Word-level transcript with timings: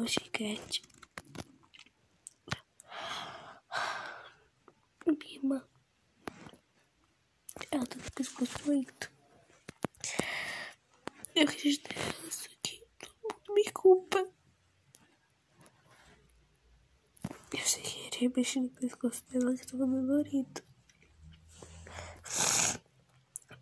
com 0.00 0.06
chiclete. 0.06 0.82
Minha 5.06 5.34
irmã. 5.34 5.68
Ela 7.70 7.86
tá 7.86 7.96
com 7.98 8.08
o 8.08 8.12
pescoço 8.12 8.58
doendo. 8.64 9.10
Eu 11.34 11.46
registrei 11.46 11.98
isso 12.26 12.48
aqui. 12.50 12.82
Todo 12.98 13.14
mundo 13.22 13.54
me 13.54 13.70
culpa. 13.72 14.26
Eu 17.52 17.66
sei 17.66 17.82
que 17.82 18.24
ele 18.24 18.32
mexer 18.34 18.60
no 18.60 18.70
pescoço 18.70 19.22
dela 19.26 19.54
que 19.54 19.66
tava 19.66 19.84
dolorido. 19.84 20.62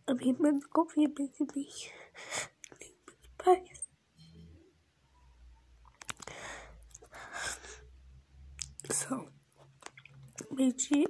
A 0.06 0.14
minha 0.14 0.32
irmã 0.32 0.52
não 0.52 0.68
confia 0.70 1.12
mais 1.18 1.40
em 1.40 1.46
mim. 1.56 1.68
São 9.08 9.26
meio-dia 10.50 11.08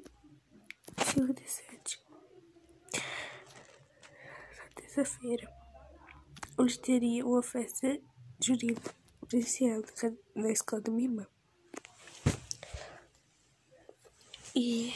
e 0.96 1.04
cinco 1.04 1.34
de 1.34 1.50
sete. 1.50 2.00
Na 4.56 4.68
terça-feira, 4.76 5.52
onde 6.56 6.78
teria 6.78 7.26
uma 7.26 7.42
festa 7.42 8.00
junina 8.40 8.80
presencial 9.26 9.82
na 10.36 10.52
escola 10.52 10.80
da 10.80 10.92
minha 10.92 11.08
irmã. 11.08 11.26
E 14.54 14.92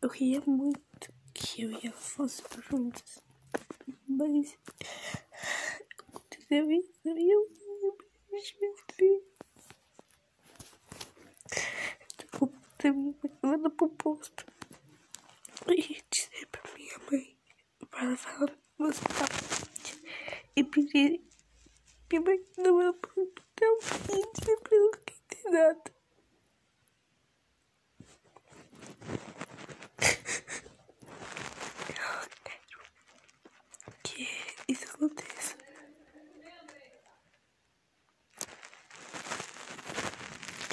eu 0.00 0.08
queria 0.08 0.40
muito 0.46 1.12
que 1.34 1.62
eu 1.62 1.72
e 1.72 1.88
ela 1.88 1.96
fôssemos 1.96 2.64
juntos. 2.70 3.22
Mas 4.08 4.56
aconteceu 6.08 6.70
isso 6.70 7.00
e 7.04 7.30
eu 7.30 7.50
me 8.32 8.40
Tô 12.86 12.92
também 12.92 13.16
levando 13.42 13.70
pro 13.70 13.88
posto. 13.88 14.46
E 15.66 16.00
dizer 16.08 16.46
pra 16.52 16.62
minha 16.74 16.96
mãe 17.10 17.36
pra 17.90 18.04
ela 18.04 18.16
falar 18.16 18.56
no 18.78 18.86
hospital 18.86 19.26
e 20.54 20.62
pedir 20.62 21.20
minha 22.08 22.22
mãe 22.22 22.40
não 22.58 22.80
é 22.80 22.92
pro 22.92 23.22
hospital 23.22 23.76
e 24.12 24.22
dizer 24.38 24.56
pra 24.60 24.76
ela 24.76 24.96
que 24.98 25.14
tem 25.28 25.50
nada. 25.50 25.82
que 34.04 34.28
isso 34.68 34.84
aconteça. 34.94 35.25